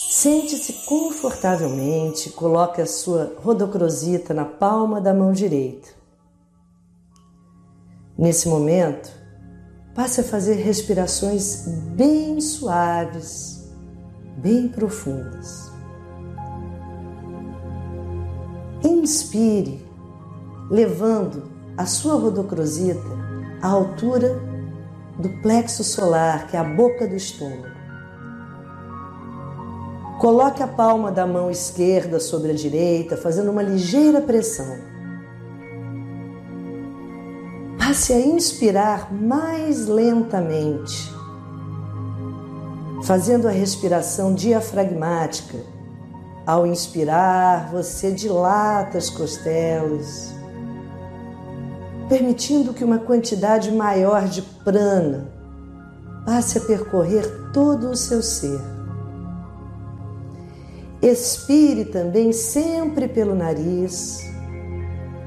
[0.00, 5.88] Sente-se confortavelmente, coloque a sua rodocrosita na palma da mão direita.
[8.16, 9.10] Nesse momento,
[9.96, 11.66] passe a fazer respirações
[11.96, 13.68] bem suaves,
[14.36, 15.70] bem profundas.
[18.84, 19.84] Inspire,
[20.70, 23.02] levando a sua rodocrosita
[23.60, 24.40] à altura
[25.18, 27.77] do plexo solar, que é a boca do estômago.
[30.18, 34.76] Coloque a palma da mão esquerda sobre a direita, fazendo uma ligeira pressão.
[37.78, 41.14] Passe a inspirar mais lentamente,
[43.04, 45.58] fazendo a respiração diafragmática.
[46.44, 50.34] Ao inspirar, você dilata as costelas,
[52.08, 55.28] permitindo que uma quantidade maior de prana
[56.26, 58.77] passe a percorrer todo o seu ser.
[61.00, 64.28] Expire também sempre pelo nariz,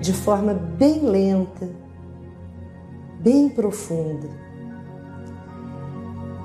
[0.02, 1.70] de forma bem lenta,
[3.22, 4.28] bem profunda,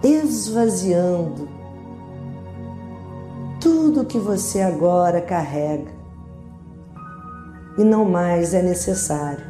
[0.02, 1.48] esvaziando
[3.60, 5.90] tudo que você agora carrega
[7.76, 9.44] e não mais é necessário.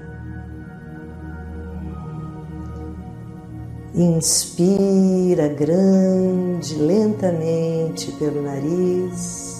[3.95, 9.56] Inspira grande, lentamente pelo nariz.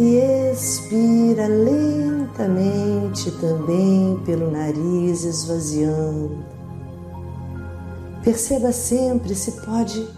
[0.00, 0.16] E
[0.50, 6.42] expira lentamente também pelo nariz, esvaziando.
[8.24, 10.08] Perceba sempre se pode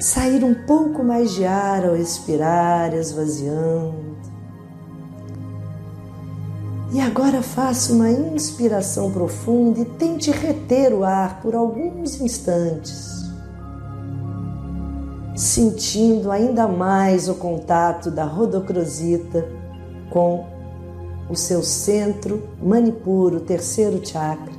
[0.00, 4.16] sair um pouco mais de ar ao expirar, esvaziando.
[6.94, 13.21] E agora faça uma inspiração profunda e tente reter o ar por alguns instantes
[15.34, 19.48] sentindo ainda mais o contato da rodocrosita
[20.10, 20.46] com
[21.28, 24.52] o seu centro manipuro, terceiro chakra.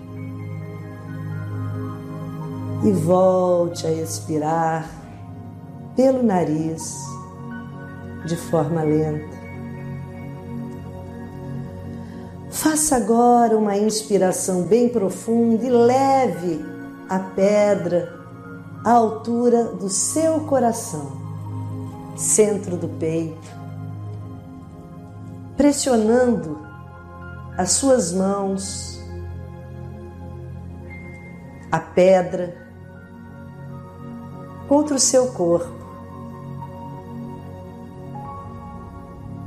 [2.83, 4.89] E volte a expirar
[5.95, 6.95] pelo nariz
[8.25, 9.43] de forma lenta.
[12.49, 16.65] Faça agora uma inspiração bem profunda e leve
[17.09, 18.22] a pedra
[18.83, 21.11] à altura do seu coração,
[22.17, 23.49] centro do peito,
[25.55, 26.59] pressionando
[27.57, 28.99] as suas mãos,
[31.71, 32.57] a pedra,
[34.67, 35.83] contra o seu corpo.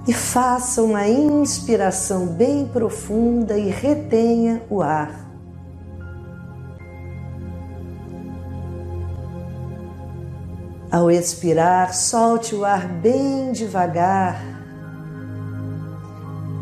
[0.08, 5.25] E faça uma inspiração bem profunda e retenha o ar.
[10.96, 14.42] Ao expirar, solte o ar bem devagar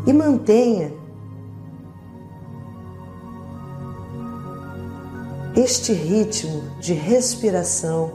[0.05, 0.91] e mantenha
[5.55, 8.11] este ritmo de respiração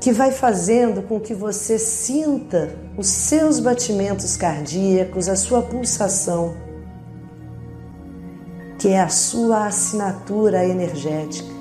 [0.00, 6.56] que vai fazendo com que você sinta os seus batimentos cardíacos, a sua pulsação,
[8.80, 11.59] que é a sua assinatura energética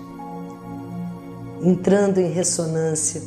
[1.61, 3.21] entrando em ressonância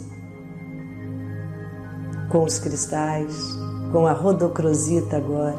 [2.30, 3.34] com os cristais,
[3.92, 5.58] com a rodocrosita agora.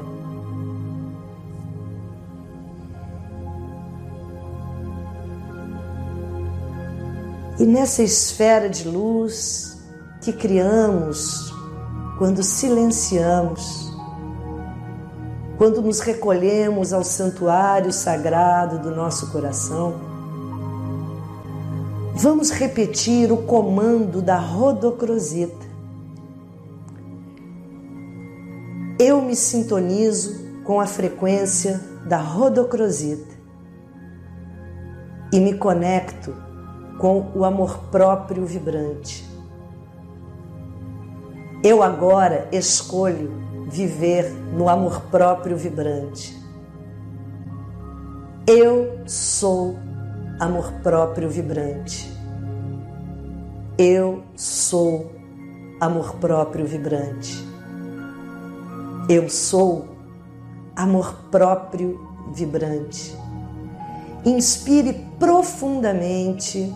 [7.59, 9.77] E nessa esfera de luz
[10.21, 11.53] que criamos
[12.17, 13.91] quando silenciamos,
[15.57, 20.12] quando nos recolhemos ao santuário sagrado do nosso coração,
[22.23, 25.67] Vamos repetir o comando da rodocrosita.
[28.97, 33.35] Eu me sintonizo com a frequência da rodocrosita
[35.33, 36.33] e me conecto
[36.97, 39.29] com o amor próprio vibrante.
[41.61, 43.33] Eu agora escolho
[43.67, 46.41] viver no amor próprio vibrante.
[48.47, 49.75] Eu sou
[50.39, 52.12] amor próprio vibrante.
[53.77, 55.11] Eu sou
[55.81, 57.43] amor próprio vibrante.
[59.09, 59.87] Eu sou
[60.75, 61.99] amor próprio
[62.35, 63.17] vibrante.
[64.23, 66.71] Inspire profundamente,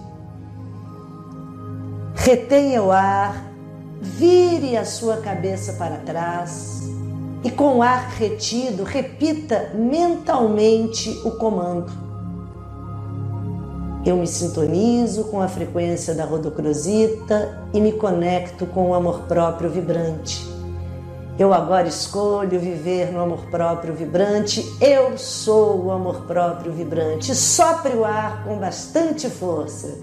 [2.15, 3.45] retenha o ar,
[4.01, 6.81] vire a sua cabeça para trás
[7.43, 12.06] e, com o ar retido, repita mentalmente o comando
[14.09, 19.69] eu me sintonizo com a frequência da rodocrosita e me conecto com o amor próprio
[19.69, 20.47] vibrante.
[21.37, 24.65] Eu agora escolho viver no amor próprio vibrante.
[24.79, 27.35] Eu sou o amor próprio vibrante.
[27.35, 29.99] Sopre o ar com bastante força.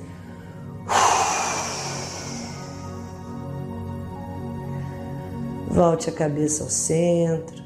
[5.68, 7.64] Volte a cabeça ao centro.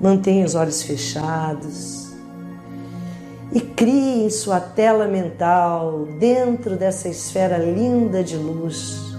[0.00, 2.09] Mantenha os olhos fechados
[3.52, 9.16] e crie em sua tela mental, dentro dessa esfera linda de luz,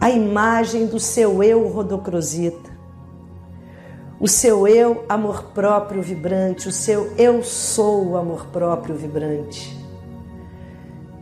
[0.00, 2.70] a imagem do seu eu rodocrosita,
[4.20, 9.76] o seu eu amor próprio vibrante, o seu eu sou amor próprio vibrante.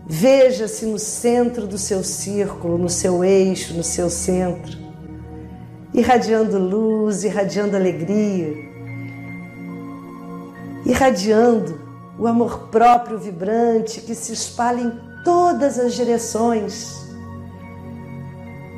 [0.07, 4.77] Veja-se no centro do seu círculo, no seu eixo, no seu centro,
[5.95, 8.74] irradiando luz, irradiando alegria
[10.85, 11.81] irradiando
[12.19, 14.93] o amor próprio vibrante que se espalha em
[15.25, 17.09] todas as direções,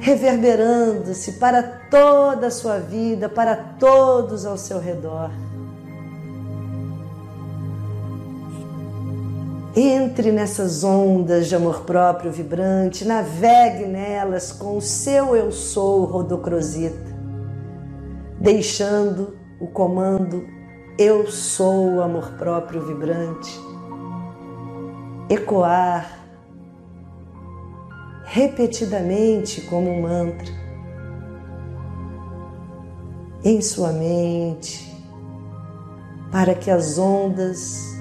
[0.01, 5.31] reverberando-se para toda a sua vida, para todos ao seu redor.
[9.79, 17.15] Entre nessas ondas de amor próprio vibrante, navegue nelas com o seu eu sou rodocrosita,
[18.41, 20.56] deixando o comando
[20.99, 23.61] eu sou o amor próprio vibrante.
[25.29, 26.27] Ecoar
[28.25, 30.53] repetidamente como um mantra
[33.45, 34.93] em sua mente,
[36.33, 37.95] para que as ondas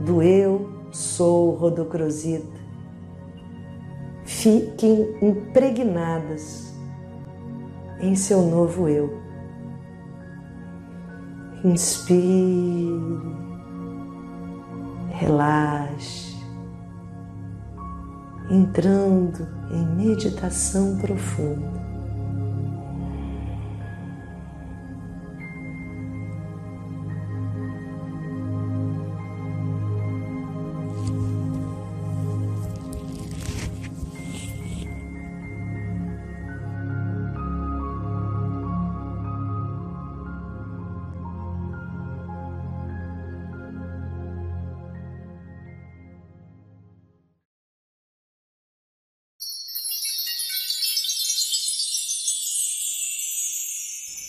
[0.00, 2.60] do eu sou rodocrosita
[4.24, 6.74] fiquem impregnadas
[8.00, 9.21] em seu novo eu.
[11.64, 12.90] Inspire,
[15.10, 16.36] relaxe,
[18.50, 21.91] entrando em meditação profunda.